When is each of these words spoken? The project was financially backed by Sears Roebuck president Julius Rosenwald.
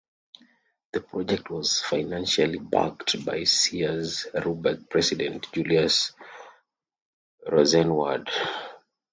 The 0.93 1.01
project 1.01 1.51
was 1.51 1.79
financially 1.79 2.57
backed 2.57 3.23
by 3.23 3.43
Sears 3.43 4.25
Roebuck 4.33 4.89
president 4.89 5.45
Julius 5.53 6.13
Rosenwald. 7.47 8.27